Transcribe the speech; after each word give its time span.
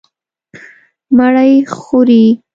_مړۍ 1.17 1.53
خورې؟ 1.79 2.23